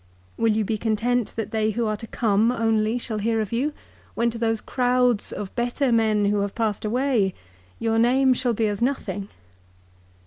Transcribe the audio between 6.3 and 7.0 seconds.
have passed